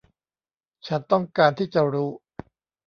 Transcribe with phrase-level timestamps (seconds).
[0.87, 2.09] ฉันต้องการที่จะรู้